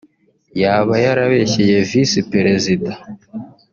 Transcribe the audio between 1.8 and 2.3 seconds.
Visi